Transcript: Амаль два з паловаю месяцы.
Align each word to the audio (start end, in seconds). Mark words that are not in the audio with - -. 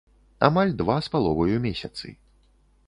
Амаль 0.47 0.73
два 0.79 0.95
з 1.07 1.13
паловаю 1.17 1.57
месяцы. 1.67 2.07